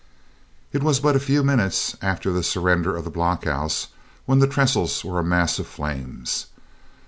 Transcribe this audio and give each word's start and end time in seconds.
It 0.73 0.81
was 0.81 0.99
but 0.99 1.15
a 1.15 1.19
few 1.19 1.43
minutes 1.43 1.95
after 2.01 2.31
the 2.31 2.41
surrender 2.41 2.97
of 2.97 3.03
the 3.03 3.11
block 3.11 3.45
houses 3.45 3.89
when 4.25 4.39
the 4.39 4.47
trestles 4.47 5.05
were 5.05 5.19
a 5.19 5.23
mass 5.23 5.59
of 5.59 5.67
flames. 5.67 6.47